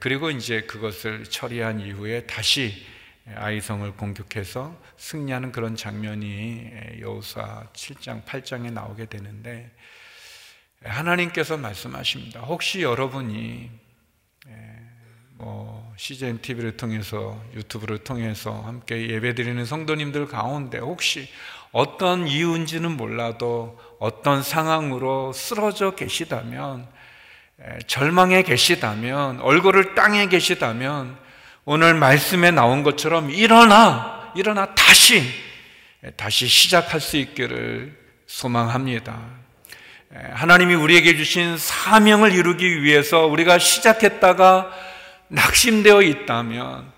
그리고 0.00 0.30
이제 0.30 0.62
그것을 0.62 1.24
처리한 1.24 1.80
이후에 1.80 2.26
다시 2.26 2.86
아이성을 3.34 3.90
공격해서 3.92 4.78
승리하는 4.96 5.52
그런 5.52 5.76
장면이 5.76 7.00
여호수아 7.00 7.68
7장 7.72 8.24
8장에 8.24 8.72
나오게 8.72 9.06
되는데 9.06 9.70
하나님께서 10.82 11.56
말씀하십니다. 11.56 12.40
혹시 12.40 12.82
여러분이 12.82 13.70
뭐 15.36 15.92
CGN 15.96 16.40
TV를 16.40 16.76
통해서 16.76 17.42
유튜브를 17.54 17.98
통해서 17.98 18.60
함께 18.62 19.08
예배드리는 19.10 19.64
성도님들 19.64 20.26
가운데 20.26 20.78
혹시 20.78 21.28
어떤 21.74 22.28
이유인지는 22.28 22.96
몰라도 22.96 23.76
어떤 23.98 24.44
상황으로 24.44 25.32
쓰러져 25.32 25.96
계시다면 25.96 26.86
절망에 27.88 28.42
계시다면 28.42 29.40
얼굴을 29.40 29.96
땅에 29.96 30.28
계시다면 30.28 31.18
오늘 31.64 31.94
말씀에 31.94 32.52
나온 32.52 32.84
것처럼 32.84 33.28
일어나 33.30 34.32
일어나 34.36 34.72
다시 34.76 35.24
다시 36.16 36.46
시작할 36.46 37.00
수 37.00 37.16
있기를 37.16 37.98
소망합니다. 38.28 39.20
하나님이 40.32 40.76
우리에게 40.76 41.16
주신 41.16 41.58
사명을 41.58 42.32
이루기 42.32 42.84
위해서 42.84 43.26
우리가 43.26 43.58
시작했다가 43.58 44.70
낙심되어 45.26 46.02
있다면 46.02 46.93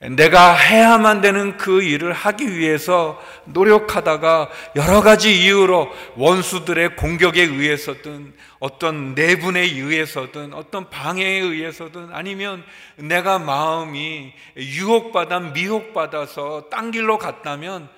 내가 0.00 0.54
해야만 0.54 1.20
되는 1.22 1.56
그 1.56 1.82
일을 1.82 2.12
하기 2.12 2.56
위해서 2.56 3.20
노력하다가 3.46 4.48
여러 4.76 5.02
가지 5.02 5.42
이유로 5.42 5.92
원수들의 6.14 6.94
공격에 6.94 7.42
의해서든 7.42 8.32
어떤 8.60 9.14
내분에 9.16 9.60
의해서든 9.60 10.54
어떤 10.54 10.88
방해에 10.88 11.40
의해서든 11.40 12.10
아니면 12.12 12.64
내가 12.94 13.40
마음이 13.40 14.32
유혹받아 14.56 15.40
미혹받아서 15.40 16.68
딴 16.70 16.92
길로 16.92 17.18
갔다면 17.18 17.88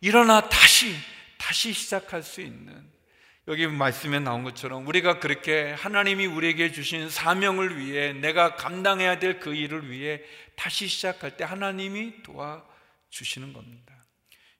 일어나 0.00 0.48
다시 0.48 0.94
다시 1.36 1.74
시작할 1.74 2.22
수 2.22 2.40
있는. 2.40 2.92
여기 3.48 3.66
말씀에 3.66 4.20
나온 4.20 4.44
것처럼 4.44 4.86
우리가 4.86 5.18
그렇게 5.18 5.72
하나님이 5.72 6.26
우리에게 6.26 6.70
주신 6.70 7.10
사명을 7.10 7.76
위해 7.76 8.12
내가 8.12 8.54
감당해야 8.54 9.18
될 9.18 9.40
그 9.40 9.52
일을 9.52 9.90
위해 9.90 10.20
다시 10.62 10.86
시작할 10.86 11.36
때 11.36 11.42
하나님이 11.42 12.22
도와주시는 12.22 13.52
겁니다. 13.52 14.00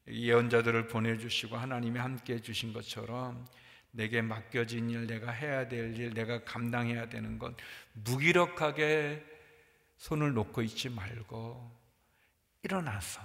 예언자들을 0.08 0.88
보내주시고 0.88 1.56
하나님이 1.56 2.00
함께 2.00 2.34
해주신 2.34 2.72
것처럼 2.72 3.46
내게 3.92 4.20
맡겨진 4.20 4.90
일, 4.90 5.06
내가 5.06 5.30
해야 5.30 5.68
될 5.68 5.96
일, 5.96 6.12
내가 6.12 6.42
감당해야 6.42 7.08
되는 7.08 7.38
것 7.38 7.54
무기력하게 7.92 9.24
손을 9.96 10.32
놓고 10.32 10.62
있지 10.62 10.88
말고 10.88 11.70
일어나서 12.64 13.20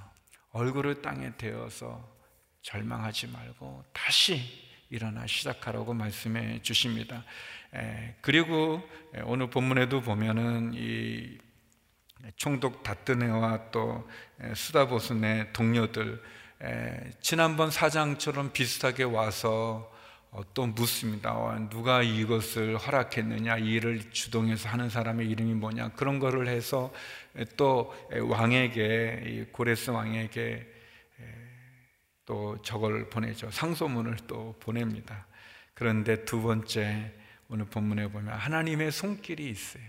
얼굴을 0.52 1.02
땅에 1.02 1.36
대어서 1.36 2.16
절망하지 2.62 3.26
말고 3.30 3.86
다시 3.92 4.40
일어나 4.92 5.26
시작하라고 5.26 5.96
말씀해 5.96 6.62
주십니다. 6.62 7.26
그리고 8.22 8.88
오늘 9.26 9.50
본문에도 9.50 10.02
보면은 10.02 10.74
이 10.76 11.40
총독 12.36 12.84
다뜨네와 12.84 13.72
또 13.72 14.08
수다보순의 14.54 15.54
동료들 15.54 16.22
지난번 17.22 17.72
사장처럼 17.72 18.52
비슷하게 18.52 19.04
와서 19.04 19.92
어, 20.30 20.42
또 20.54 20.68
묻습니다. 20.68 21.34
어, 21.34 21.70
누가 21.70 22.04
이것을 22.04 22.78
허락했느냐? 22.78 23.58
이 23.58 23.74
일을 23.74 24.12
주동해서 24.12 24.68
하는 24.70 24.90
사람의 24.90 25.28
이름이 25.30 25.54
뭐냐? 25.54 25.94
그런 25.94 26.20
거를 26.20 26.48
해서 26.48 26.94
또 27.56 27.94
왕에게 28.12 29.48
고레스 29.52 29.92
왕에게 29.92 30.74
또 32.26 32.62
저걸 32.62 33.10
보내죠. 33.10 33.50
상소문을 33.52 34.18
또 34.28 34.56
보냅니다. 34.60 35.26
그런데 35.74 36.26
두 36.26 36.42
번째 36.42 37.14
오늘 37.48 37.66
본문에 37.66 38.10
보면 38.10 38.34
하나님의 38.34 38.92
손길이 38.92 39.50
있어요. 39.50 39.84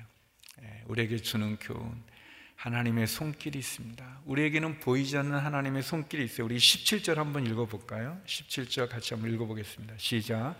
예, 0.62 0.84
우리에게 0.86 1.16
주는 1.16 1.56
교훈. 1.56 2.02
하나님의 2.58 3.06
손길이 3.06 3.60
있습니다. 3.60 4.04
우리에게는 4.26 4.80
보이지 4.80 5.16
않는 5.18 5.38
하나님의 5.38 5.84
손길이 5.84 6.24
있어요. 6.24 6.44
우리 6.44 6.56
17절 6.56 7.14
한번 7.14 7.46
읽어볼까요? 7.46 8.18
17절 8.26 8.88
같이 8.88 9.14
한번 9.14 9.32
읽어보겠습니다. 9.32 9.94
시작. 9.96 10.56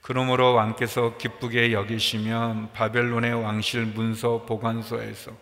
그러므로 0.00 0.54
왕께서 0.54 1.16
기쁘게 1.16 1.72
여기시면 1.72 2.72
바벨론의 2.72 3.32
왕실 3.34 3.86
문서 3.86 4.44
보관소에서 4.44 5.38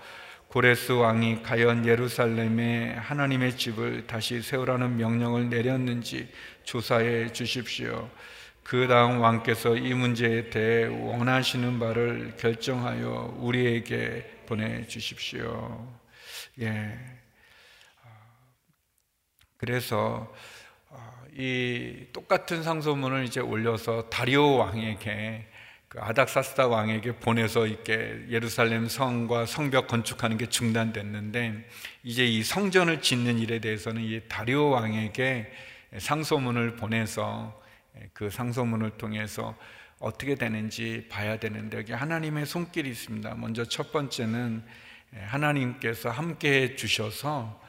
고레스 0.48 0.92
왕이 0.92 1.42
과연 1.42 1.86
예루살렘에 1.86 2.96
하나님의 2.96 3.56
집을 3.56 4.06
다시 4.06 4.42
세우라는 4.42 4.98
명령을 4.98 5.48
내렸는지 5.48 6.28
조사해 6.64 7.32
주십시오. 7.32 8.10
그 8.62 8.86
다음 8.88 9.20
왕께서 9.20 9.74
이 9.74 9.94
문제에 9.94 10.50
대해 10.50 10.84
원하시는 10.84 11.78
바를 11.78 12.34
결정하여 12.36 13.36
우리에게 13.38 14.33
보내주십시오. 14.46 15.94
예. 16.60 16.98
그래서 19.56 20.32
어, 20.88 21.24
이 21.36 22.06
똑같은 22.12 22.62
상소문을 22.62 23.24
이제 23.24 23.40
올려서 23.40 24.10
다리오 24.10 24.56
왕에게 24.56 25.46
그 25.88 26.00
아닥사스다 26.00 26.66
왕에게 26.66 27.18
보내서 27.18 27.66
이렇게 27.66 28.24
예루살렘 28.28 28.88
성과 28.88 29.46
성벽 29.46 29.86
건축하는 29.86 30.38
게 30.38 30.46
중단됐는데 30.46 31.68
이제 32.02 32.26
이 32.26 32.42
성전을 32.42 33.00
짓는 33.00 33.38
일에 33.38 33.60
대해서는 33.60 34.02
이 34.02 34.20
다리오 34.28 34.70
왕에게 34.70 35.52
상소문을 35.98 36.76
보내서 36.76 37.62
그 38.12 38.28
상소문을 38.28 38.98
통해서 38.98 39.56
어떻게 39.98 40.34
되는지 40.34 41.06
봐야 41.08 41.38
되는데 41.38 41.78
여기 41.78 41.92
하나님의 41.92 42.46
손길이 42.46 42.90
있습니다. 42.90 43.34
먼저 43.36 43.64
첫 43.64 43.92
번째는 43.92 44.62
하나님께서 45.12 46.10
함께 46.10 46.62
해 46.62 46.76
주셔서 46.76 47.60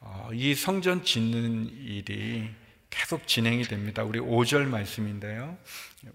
어, 0.00 0.28
이 0.32 0.54
성전 0.54 1.04
짓는 1.04 1.70
일이 1.70 2.50
계속 2.90 3.26
진행이 3.26 3.62
됩니다. 3.64 4.02
우리 4.02 4.20
5절 4.20 4.66
말씀인데요. 4.66 5.56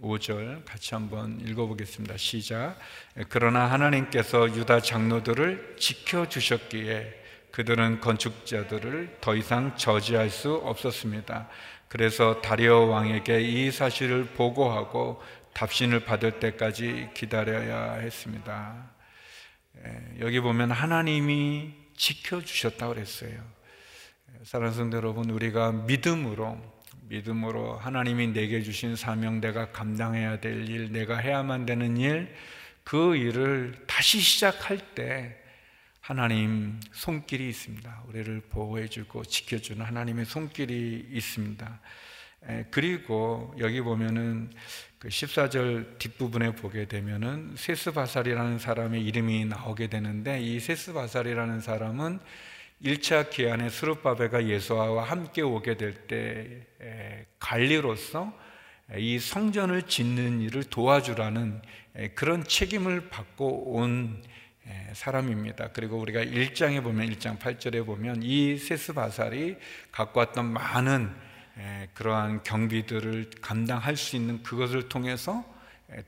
5절 0.01 0.63
같이 0.65 0.93
한번 0.93 1.41
읽어보겠습니다. 1.41 2.17
시작. 2.17 2.77
그러나 3.29 3.65
하나님께서 3.71 4.47
유다 4.55 4.81
장로들을 4.81 5.77
지켜주셨기에 5.79 7.23
그들은 7.51 8.01
건축자들을 8.01 9.17
더 9.21 9.35
이상 9.35 9.75
저지할 9.75 10.29
수 10.29 10.53
없었습니다. 10.53 11.47
그래서 11.87 12.41
다리오 12.41 12.89
왕에게 12.89 13.41
이 13.41 13.71
사실을 13.71 14.25
보고하고 14.25 15.21
답신을 15.57 16.01
받을 16.01 16.39
때까지 16.39 17.09
기다려야 17.15 17.93
했습니다. 17.93 18.91
여기 20.19 20.39
보면 20.39 20.69
하나님이 20.69 21.73
지켜주셨다고 21.95 22.93
그랬어요. 22.93 23.43
사랑하는 24.43 24.93
여러분, 24.93 25.31
우리가 25.31 25.71
믿음으로 25.71 26.61
믿음으로 27.09 27.75
하나님이 27.77 28.27
내게 28.27 28.61
주신 28.61 28.95
사명, 28.95 29.41
내가 29.41 29.71
감당해야 29.71 30.39
될 30.41 30.69
일, 30.69 30.91
내가 30.91 31.17
해야만 31.17 31.65
되는 31.65 31.97
일, 31.97 32.31
그 32.83 33.15
일을 33.15 33.83
다시 33.87 34.19
시작할 34.19 34.93
때 34.93 35.37
하나님 36.01 36.79
손길이 36.91 37.49
있습니다. 37.49 38.03
우리를 38.09 38.41
보호해 38.51 38.87
주고 38.87 39.25
지켜주는 39.25 39.83
하나님의 39.83 40.25
손길이 40.25 41.07
있습니다. 41.11 41.79
그리고 42.69 43.53
여기 43.59 43.81
보면은 43.81 44.51
그 44.99 45.09
14절 45.09 45.99
뒷부분에 45.99 46.55
보게 46.55 46.87
되면은 46.87 47.53
세스바살이라는 47.55 48.57
사람의 48.57 49.05
이름이 49.05 49.45
나오게 49.45 49.87
되는데 49.87 50.41
이 50.41 50.59
세스바살이라는 50.59 51.61
사람은 51.61 52.19
1차 52.83 53.29
기한에 53.29 53.69
스룹바베가 53.69 54.47
예수와 54.47 55.03
함께 55.03 55.43
오게 55.43 55.77
될 55.77 56.07
때 56.07 56.65
관리로서 57.39 58.33
이 58.97 59.19
성전을 59.19 59.83
짓는 59.83 60.41
일을 60.41 60.63
도와주라는 60.63 61.61
그런 62.15 62.43
책임을 62.43 63.09
받고 63.09 63.75
온 63.75 64.23
사람입니다. 64.93 65.69
그리고 65.73 65.97
우리가 65.97 66.23
1장에 66.23 66.81
보면 66.81 67.09
1장 67.11 67.37
8절에 67.37 67.85
보면 67.85 68.23
이 68.23 68.57
세스바살이 68.57 69.57
갖고 69.91 70.21
왔던 70.21 70.45
많은 70.45 71.26
그러한 71.93 72.43
경비들을 72.43 73.31
감당할 73.41 73.97
수 73.97 74.15
있는 74.15 74.43
그것을 74.43 74.89
통해서 74.89 75.43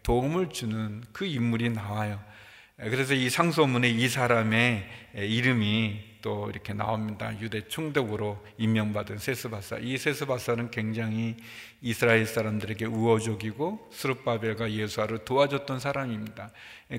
도움을 0.04 0.50
주는 0.50 1.04
그 1.12 1.26
인물이 1.26 1.70
나와요. 1.70 2.22
그래서 2.78 3.14
이 3.14 3.30
상소문에 3.30 3.90
이 3.90 4.08
사람의 4.08 4.88
이름이 5.16 6.10
또 6.22 6.50
이렇게 6.50 6.74
나옵니다. 6.74 7.34
유대 7.40 7.66
총독으로 7.68 8.46
임명받은 8.58 9.20
세스바사. 9.20 9.80
이 9.80 9.98
세스바사는 9.98 10.70
굉장히 10.70 11.38
이스라엘 11.82 12.26
사람들에게 12.26 12.86
우호적이고 12.86 13.90
스룹바벨과 13.92 14.72
예수아를 14.72 15.20
도와줬던 15.20 15.80
사람입니다. 15.80 16.52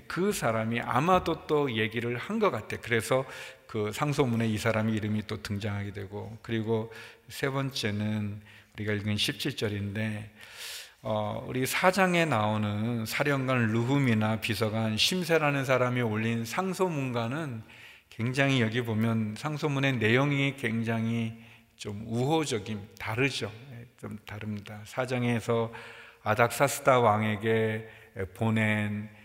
그 0.06 0.32
사람이 0.32 0.80
아마도 0.80 1.46
또 1.46 1.76
얘기를 1.76 2.16
한 2.16 2.38
것 2.40 2.50
같아. 2.50 2.78
그래서 2.78 3.24
그 3.70 3.92
상소문에 3.92 4.48
이 4.48 4.58
사람의 4.58 4.96
이름이 4.96 5.28
또 5.28 5.40
등장하게 5.44 5.92
되고 5.92 6.36
그리고 6.42 6.92
세 7.28 7.48
번째는 7.48 8.40
우리가 8.74 8.92
읽은 8.94 9.14
17절인데 9.14 10.24
어, 11.02 11.44
우리 11.46 11.64
사장에 11.66 12.24
나오는 12.24 13.06
사령관 13.06 13.68
루훔이나 13.68 14.40
비서관 14.40 14.96
심세라는 14.96 15.64
사람이 15.64 16.00
올린 16.00 16.44
상소문과는 16.44 17.62
굉장히 18.08 18.60
여기 18.60 18.82
보면 18.82 19.36
상소문의 19.38 19.98
내용이 19.98 20.56
굉장히 20.56 21.40
좀 21.76 22.02
우호적인 22.08 22.88
다르죠. 22.98 23.52
예, 23.74 23.86
좀 24.00 24.18
다릅니다. 24.26 24.80
사장에서 24.84 25.72
아닥사스다 26.24 26.98
왕에게 26.98 27.88
보낸 28.34 29.08
예, 29.14 29.19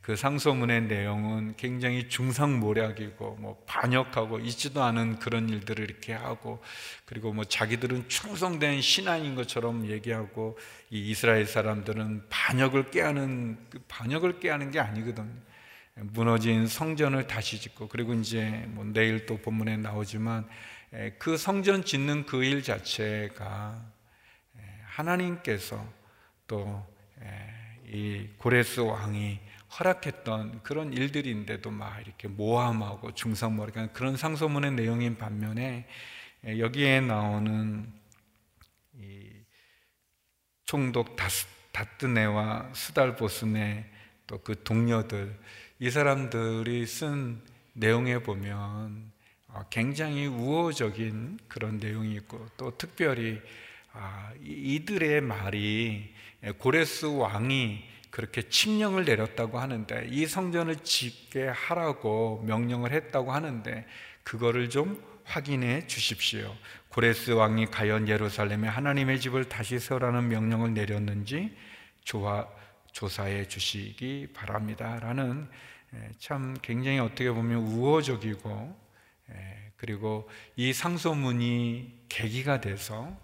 그 0.00 0.16
상소문의 0.16 0.82
내용은 0.82 1.54
굉장히 1.56 2.08
중상모략이고 2.08 3.36
뭐 3.40 3.62
반역하고 3.66 4.40
있지도 4.40 4.82
않은 4.82 5.18
그런 5.18 5.48
일들을 5.48 5.84
이렇게 5.84 6.12
하고 6.12 6.62
그리고 7.04 7.32
뭐 7.32 7.44
자기들은 7.44 8.08
충성된 8.08 8.80
신하인 8.80 9.34
것처럼 9.34 9.86
얘기하고 9.86 10.58
이 10.90 11.10
이스라엘 11.10 11.46
사람들은 11.46 12.28
반역을 12.28 12.90
깨하는 12.90 13.58
그 13.70 13.80
반역을 13.88 14.40
깨하는 14.40 14.70
게 14.70 14.80
아니거든. 14.80 15.30
무너진 15.94 16.66
성전을 16.66 17.26
다시 17.26 17.60
짓고 17.60 17.88
그리고 17.88 18.14
이제 18.14 18.64
뭐 18.68 18.84
내일 18.84 19.26
또 19.26 19.36
본문에 19.38 19.76
나오지만 19.78 20.48
예, 20.94 21.14
그 21.18 21.36
성전 21.36 21.84
짓는 21.84 22.24
그 22.24 22.42
일 22.42 22.62
자체가 22.62 23.82
예, 24.56 24.62
하나님께서 24.84 25.84
또 26.46 26.86
이 27.90 28.28
고레스 28.36 28.80
왕이 28.80 29.40
허락했던 29.78 30.62
그런 30.62 30.92
일들인데도 30.92 31.70
막 31.70 32.00
이렇게 32.00 32.28
모함하고 32.28 33.14
중상모략 33.14 33.92
그런 33.92 34.16
상소문의 34.16 34.72
내용인 34.72 35.16
반면에 35.16 35.86
예, 36.46 36.58
여기에 36.58 37.00
나오는 37.00 37.92
이 39.00 39.30
총독 40.64 41.16
다스네와 41.72 42.70
스달보스네 42.74 43.90
또 44.26 44.38
그 44.38 44.62
동료들 44.62 45.34
이 45.80 45.90
사람들이 45.90 46.86
쓴 46.86 47.40
내용에 47.72 48.18
보면 48.22 49.10
어, 49.48 49.62
굉장히 49.70 50.26
우호적인 50.26 51.38
그런 51.48 51.78
내용이 51.78 52.14
있고 52.16 52.46
또 52.56 52.76
특별히 52.76 53.40
아, 53.92 54.32
이들의 54.44 55.22
말이 55.22 56.12
고레스 56.58 57.06
왕이 57.06 57.82
그렇게 58.10 58.42
칙령을 58.42 59.04
내렸다고 59.04 59.58
하는데 59.58 60.06
이 60.10 60.26
성전을 60.26 60.76
짓게 60.76 61.48
하라고 61.48 62.42
명령을 62.46 62.92
했다고 62.92 63.32
하는데 63.32 63.86
그거를 64.22 64.70
좀 64.70 65.02
확인해 65.24 65.86
주십시오. 65.86 66.54
고레스 66.88 67.32
왕이 67.32 67.66
과연 67.66 68.08
예루살렘에 68.08 68.66
하나님의 68.66 69.20
집을 69.20 69.44
다시 69.44 69.78
세우라는 69.78 70.28
명령을 70.28 70.72
내렸는지 70.74 71.54
조화, 72.02 72.48
조사해 72.92 73.46
주시기 73.46 74.28
바랍니다. 74.34 74.98
라는 75.00 75.48
참 76.18 76.56
굉장히 76.62 76.98
어떻게 76.98 77.30
보면 77.30 77.58
우호적이고 77.58 78.88
그리고 79.76 80.28
이 80.56 80.72
상소문이 80.72 82.06
계기가 82.08 82.60
돼서 82.60 83.16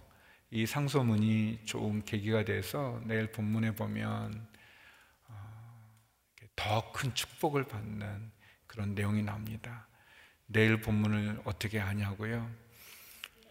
이 0.50 0.66
상소문이 0.66 1.60
좋은 1.64 2.04
계기가 2.04 2.44
돼서 2.44 3.00
내일 3.04 3.32
본문에 3.32 3.74
보면 3.74 4.46
더 6.56 6.92
큰 6.92 7.14
축복을 7.14 7.64
받는 7.64 8.30
그런 8.66 8.94
내용이 8.94 9.22
나옵니다. 9.22 9.86
내일 10.46 10.80
본문을 10.80 11.42
어떻게 11.44 11.78
하냐고요? 11.78 12.50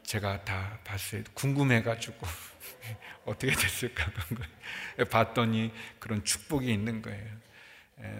제가 0.03 0.43
다 0.43 0.79
봤어요. 0.83 1.23
궁금해가지고 1.33 2.17
어떻게 3.25 3.53
됐을까 3.53 4.11
봤더니 5.09 5.71
그런 5.99 6.23
축복이 6.23 6.71
있는 6.71 7.01
거예요. 7.01 7.43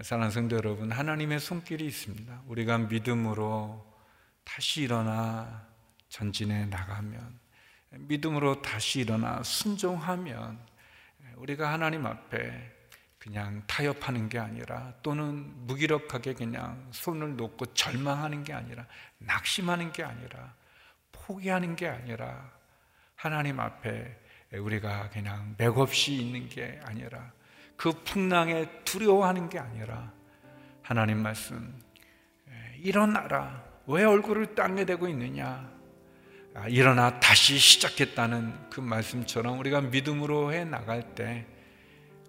사랑하는 0.02 0.30
성도 0.30 0.56
여러분, 0.56 0.92
하나님의 0.92 1.40
손길이 1.40 1.84
있습니다. 1.86 2.42
우리가 2.46 2.78
믿음으로 2.78 3.84
다시 4.44 4.82
일어나 4.82 5.66
전진해 6.08 6.66
나가면, 6.66 7.38
믿음으로 7.90 8.62
다시 8.62 9.00
일어나 9.00 9.42
순종하면, 9.42 10.58
우리가 11.36 11.72
하나님 11.72 12.06
앞에 12.06 12.83
그냥 13.24 13.62
타협하는 13.66 14.28
게 14.28 14.38
아니라 14.38 14.92
또는 15.02 15.50
무기력하게 15.66 16.34
그냥 16.34 16.86
손을 16.90 17.36
놓고 17.36 17.72
절망하는 17.72 18.44
게 18.44 18.52
아니라 18.52 18.86
낙심하는 19.16 19.92
게 19.92 20.04
아니라 20.04 20.54
포기하는 21.10 21.74
게 21.74 21.88
아니라 21.88 22.52
하나님 23.16 23.60
앞에 23.60 24.14
우리가 24.52 25.08
그냥 25.08 25.54
맥없이 25.56 26.16
있는 26.16 26.50
게 26.50 26.78
아니라 26.84 27.32
그 27.78 27.92
풍랑에 28.04 28.84
두려워하는 28.84 29.48
게 29.48 29.58
아니라 29.58 30.12
하나님 30.82 31.22
말씀 31.22 31.82
일어나라. 32.76 33.64
왜 33.86 34.04
얼굴을 34.04 34.54
땅에 34.54 34.84
대고 34.84 35.08
있느냐? 35.08 35.72
아, 36.52 36.68
일어나 36.68 37.18
다시 37.20 37.58
시작했다는 37.58 38.68
그 38.68 38.80
말씀처럼 38.80 39.58
우리가 39.60 39.80
믿음으로 39.80 40.52
해 40.52 40.66
나갈 40.66 41.14
때 41.14 41.46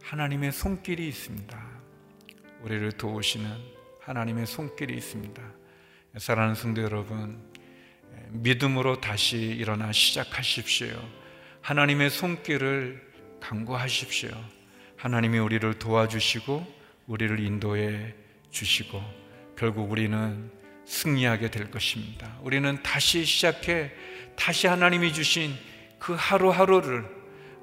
하나님의 0.06 0.52
손길이 0.52 1.08
있습니다. 1.08 1.60
우리를 2.62 2.92
도우시는 2.92 3.50
하나님의 4.02 4.46
손길이 4.46 4.96
있습니다. 4.96 5.42
사랑하는 6.18 6.54
성도 6.54 6.84
여러분, 6.84 7.42
믿음으로 8.30 9.02
다시 9.02 9.38
일어나 9.38 9.92
시작하십시오. 9.92 10.96
하나님의 11.62 12.12
손길을 12.12 13.02
강구하십시오. 13.42 14.30
하나님이 14.96 15.40
우리를 15.40 15.80
도와주시고 15.80 16.66
우리를 17.08 17.40
인도해 17.40 18.14
주시고 18.52 19.02
결국 19.58 19.92
우리는 19.92 20.52
승리하게 20.86 21.50
될 21.50 21.72
것입니다. 21.72 22.38
우리는 22.44 22.82
다시 22.84 23.26
시작해 23.26 23.92
다시 24.36 24.68
하나님이 24.68 25.14
주신 25.14 25.52
그 25.98 26.14
하루하루를 26.14 27.06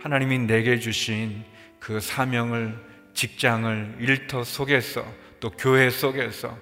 하나님이 0.00 0.40
내게 0.40 0.80
주신 0.80 1.44
그 1.82 1.98
사명을 1.98 2.78
직장을 3.12 3.96
일터 3.98 4.44
속에서 4.44 5.04
또 5.40 5.50
교회 5.50 5.90
속에서 5.90 6.56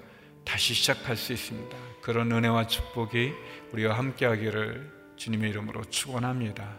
다시 0.46 0.72
시작할 0.72 1.14
수 1.14 1.34
있습니다. 1.34 1.76
그런 2.00 2.32
은혜와 2.32 2.66
축복이 2.66 3.34
우리와 3.72 3.98
함께 3.98 4.24
하기를 4.24 4.90
주님의 5.16 5.50
이름으로 5.50 5.84
축원합니다. 5.84 6.78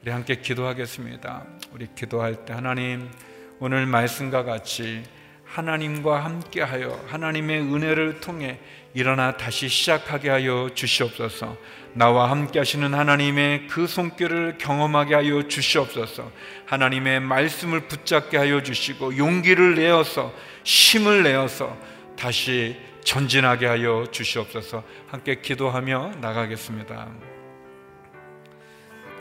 우리 0.00 0.12
함께 0.12 0.36
기도하겠습니다. 0.36 1.44
우리 1.72 1.88
기도할 1.96 2.44
때 2.44 2.52
하나님 2.52 3.10
오늘 3.58 3.86
말씀과 3.86 4.44
같이 4.44 5.02
하나님과 5.50 6.24
함께하여 6.24 7.04
하나님의 7.08 7.60
은혜를 7.60 8.20
통해 8.20 8.58
일어나 8.94 9.36
다시 9.36 9.68
시작하게 9.68 10.30
하여 10.30 10.70
주시옵소서. 10.74 11.56
나와 11.92 12.30
함께 12.30 12.60
하시는 12.60 12.94
하나님의 12.94 13.66
그 13.66 13.86
손길을 13.86 14.58
경험하게 14.58 15.14
하여 15.14 15.48
주시옵소서. 15.48 16.30
하나님의 16.66 17.20
말씀을 17.20 17.80
붙잡게 17.88 18.36
하여 18.36 18.62
주시고 18.62 19.16
용기를 19.16 19.74
내어서 19.74 20.32
힘을 20.64 21.24
내어서 21.24 21.76
다시 22.16 22.76
전진하게 23.02 23.66
하여 23.66 24.06
주시옵소서. 24.10 24.84
함께 25.08 25.40
기도하며 25.40 26.16
나가겠습니다. 26.20 27.08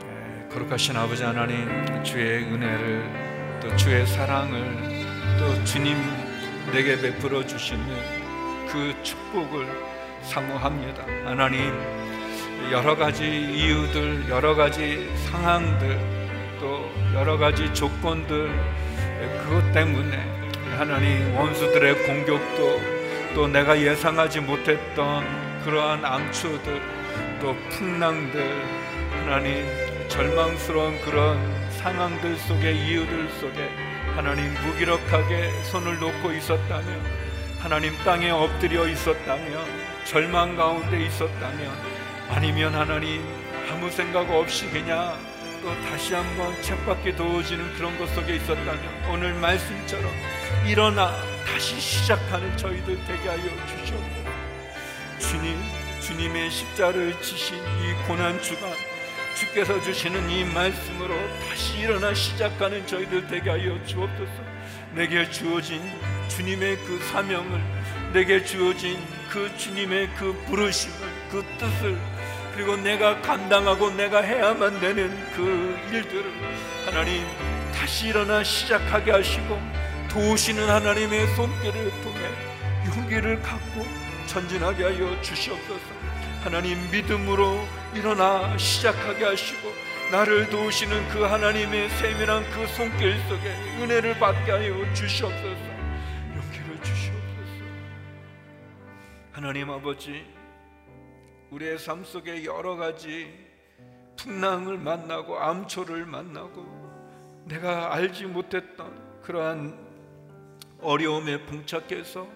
네, 0.01 0.47
거룩하신 0.51 0.95
아버지 0.95 1.23
하나님, 1.23 2.03
주의 2.03 2.43
은혜를 2.43 3.59
또 3.61 3.75
주의 3.77 4.05
사랑을 4.05 4.98
또 5.39 5.63
주님 5.63 5.95
내게 6.73 6.99
베풀어 6.99 7.45
주시는 7.45 7.85
그 8.67 8.93
축복을 9.03 9.65
사모합니다. 10.21 11.05
하나님, 11.23 11.73
여러 12.69 12.93
가지 12.97 13.23
이유들, 13.25 14.27
여러 14.27 14.53
가지 14.53 15.09
상황들, 15.25 15.97
또 16.59 16.91
여러 17.13 17.37
가지 17.37 17.73
조건들, 17.73 18.51
그것 19.43 19.71
때문에 19.71 20.17
하나님 20.77 21.33
원수들의 21.35 22.03
공격도 22.05 22.81
또 23.33 23.47
내가 23.47 23.79
예상하지 23.79 24.41
못했던 24.41 25.23
그러한 25.63 26.03
암초들, 26.03 26.81
또 27.39 27.55
풍랑들, 27.69 28.65
하나님 29.23 29.65
절망스러운 30.09 30.99
그런 30.99 31.39
상황들 31.71 32.35
속에 32.35 32.73
이유들 32.73 33.29
속에 33.39 33.88
하나님 34.19 34.53
무기력하게 34.53 35.63
손을 35.63 35.97
놓고 35.97 36.33
있었다면 36.33 37.05
하나님 37.57 37.97
땅에 38.03 38.29
엎드려 38.29 38.85
있었다면 38.85 39.65
절망 40.03 40.57
가운데 40.57 41.05
있었다면 41.05 41.71
아니면 42.27 42.75
하나님 42.75 43.23
아무 43.71 43.89
생각 43.89 44.29
없이 44.29 44.69
그냥 44.71 45.17
또 45.61 45.73
다시 45.83 46.13
한번 46.15 46.61
책밖에 46.61 47.15
도워지는 47.15 47.75
그런 47.75 47.97
것 47.97 48.09
속에 48.09 48.35
있었다면 48.35 49.09
오늘 49.09 49.35
말씀처럼 49.35 50.11
일어나 50.67 51.15
다시 51.47 51.79
시작하는 51.79 52.57
저희들 52.57 52.99
되게 53.05 53.29
하여 53.29 53.39
주시옵소서. 53.39 54.29
주님 55.17 55.57
주님의 56.01 56.51
십자를 56.51 57.21
지신 57.21 57.55
이 57.55 57.93
고난 58.05 58.41
주간 58.41 58.69
주께서 59.39 59.81
주시는 59.81 60.29
이 60.29 60.43
말씀으로 60.43 61.15
다시 61.47 61.79
일어나 61.79 62.13
시작하는 62.13 62.85
저희들 62.85 63.25
되게 63.27 63.49
하여 63.49 63.81
주옵소서. 63.85 64.33
내게 64.93 65.29
주어진 65.29 65.81
주님의 66.27 66.77
그 66.79 66.99
사명을 67.11 67.61
내게 68.11 68.43
주어진 68.43 68.99
그 69.29 69.49
주님의 69.57 70.09
그 70.17 70.33
부르심을 70.47 70.97
그 71.31 71.45
뜻을 71.57 71.97
그리고 72.53 72.75
내가 72.75 73.21
감당하고 73.21 73.91
내가 73.91 74.21
해야만 74.21 74.81
되는 74.81 75.09
그 75.33 75.79
일들을 75.89 76.25
하나님 76.85 77.25
다시 77.73 78.07
일어나 78.07 78.43
시작하게 78.43 79.11
하시고 79.11 79.57
도우시는 80.09 80.67
하나님의 80.67 81.35
손길을 81.35 81.91
통해 82.01 82.19
용기를 82.87 83.41
갖고 83.41 83.85
전진하게 84.27 84.83
하여 84.83 85.21
주시옵소서 85.21 85.98
하나님 86.41 86.89
믿음으로 86.89 87.59
일어나 87.93 88.57
시작하게 88.57 89.25
하시고 89.25 89.69
나를 90.09 90.49
도우시는 90.49 91.09
그 91.09 91.21
하나님의 91.21 91.89
세밀한 91.89 92.49
그 92.51 92.65
손길 92.67 93.19
속에 93.27 93.49
은혜를 93.81 94.17
받게 94.19 94.49
하여 94.49 94.93
주시옵소서. 94.93 95.47
용기를 95.49 96.81
주시옵소서. 96.81 97.63
하나님 99.33 99.69
아버지 99.69 100.25
우리의 101.51 101.77
삶 101.77 102.05
속에 102.05 102.45
여러 102.45 102.77
가지 102.77 103.27
풍랑을 104.15 104.77
만나고 104.77 105.37
암초를 105.37 106.05
만나고 106.05 107.43
내가 107.45 107.93
알지 107.93 108.25
못했던 108.27 109.21
그러한 109.23 109.77
어려움에 110.81 111.45
봉착해서 111.45 112.27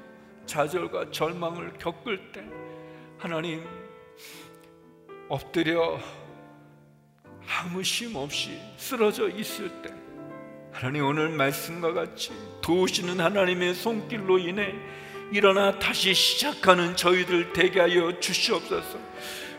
좌절과 0.46 1.12
절망을 1.12 1.78
겪을 1.78 2.34
때 2.34 2.44
하나님 3.18 3.83
엎드려 5.30 6.00
아무 7.48 7.84
쉼 7.84 8.16
없이 8.16 8.60
쓰러져 8.78 9.30
있을 9.30 9.70
때 9.82 9.90
하나님 10.72 11.06
오늘 11.06 11.30
말씀과 11.30 11.94
같이 11.94 12.32
도우시는 12.62 13.20
하나님의 13.20 13.74
손길로 13.76 14.40
인해 14.40 14.74
일어나 15.32 15.78
다시 15.80 16.14
시작하는 16.14 16.96
저희들 16.96 17.54
되게 17.54 17.80
하여 17.80 18.20
주시옵소서. 18.20 19.00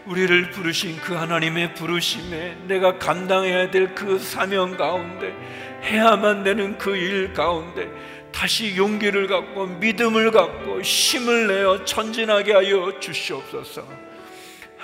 우리를 0.07 0.51
부르신 0.51 0.97
그 0.99 1.15
하나님의 1.15 1.75
부르심에 1.75 2.59
내가 2.67 2.99
감당해야 2.99 3.71
될 3.71 3.95
그 3.95 4.19
사명 4.19 4.77
가운데 4.77 5.35
해야만 5.83 6.45
되는 6.45 6.77
그 6.79 6.97
일 6.97 7.33
가운데 7.33 7.91
다시 8.31 8.77
용기를 8.77 9.27
갖고 9.29 9.67
믿음을 9.67 10.31
갖고 10.31 10.81
힘을 10.83 11.47
내어 11.47 11.85
전진하게 11.85 12.53
하여 12.53 13.01
주시옵소서. 13.01 13.87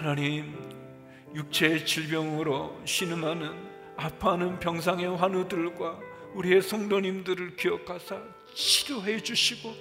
하나님 0.00 0.56
육체의 1.34 1.84
질병으로 1.84 2.80
신음하는 2.86 3.52
아파하는 3.98 4.58
병상의 4.58 5.14
환우들과 5.18 6.00
우리의 6.36 6.62
성도님들을 6.62 7.56
기억하사 7.56 8.18
치료해 8.54 9.22
주시고 9.22 9.74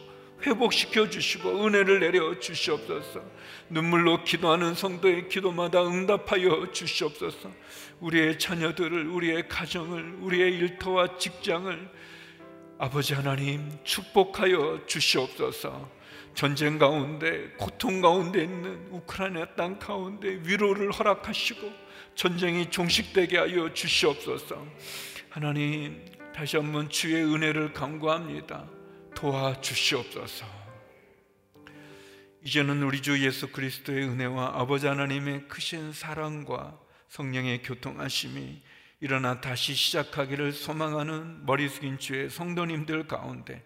회복시켜 0.46 1.10
주시고 1.10 1.66
은혜를 1.66 2.02
내려 2.02 2.38
주시옵소서. 2.38 3.22
눈물로 3.70 4.26
기도하는 4.26 4.74
성도의 4.74 5.30
기도마다 5.30 5.88
응답하여 5.88 6.70
주시옵소서. 6.74 7.50
우리의 8.02 8.38
자녀들을 8.40 9.08
우리의 9.08 9.48
가정을 9.48 10.18
우리의 10.20 10.54
일터와 10.58 11.18
직장을 11.18 11.90
아버지 12.78 13.14
하나님 13.14 13.72
축복하여 13.86 14.82
주시옵소서. 14.86 15.99
전쟁 16.34 16.78
가운데 16.78 17.50
고통 17.58 18.02
가운데 18.02 18.44
있는 18.44 18.88
우크라이나 18.92 19.56
땅 19.56 19.78
가운데 19.80 20.40
위로를 20.44 20.92
허락하시고 20.92 21.72
전쟁이 22.16 22.70
종식되게 22.70 23.38
하여 23.38 23.74
주시옵소서. 23.74 24.66
하나님 25.30 26.04
다시 26.34 26.58
한번 26.58 26.90
주의 26.90 27.24
은혜를 27.24 27.74
간구합니다. 27.74 28.68
도와주시옵소서. 29.16 30.46
이제는 32.46 32.82
우리 32.84 33.02
주 33.02 33.24
예수 33.26 33.52
그리스도의 33.52 34.06
은혜와 34.06 34.54
아버지 34.56 34.88
하나님의 34.88 35.50
크신 35.50 35.92
사랑과 35.92 36.80
성령의 37.10 37.64
교통하심이 37.64 38.62
일어나 39.02 39.42
다시 39.42 39.74
시작하기를 39.74 40.54
소망하는 40.54 41.46
머리 41.46 41.68
숙인 41.68 41.98
주의 42.00 42.30
성도님들 42.30 43.08
가운데 43.08 43.66